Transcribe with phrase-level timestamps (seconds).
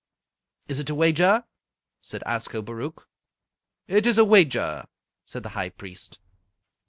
[0.67, 1.43] "Is it a wager?"
[2.01, 3.07] said Ascobaruch.
[3.87, 4.87] "It is a wager!"
[5.27, 6.17] said the High Priest.